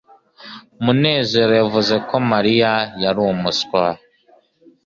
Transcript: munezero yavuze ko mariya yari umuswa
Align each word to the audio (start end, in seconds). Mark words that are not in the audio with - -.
munezero 0.83 1.53
yavuze 1.61 1.95
ko 2.07 2.15
mariya 2.31 2.73
yari 3.03 3.19
umuswa 3.31 3.83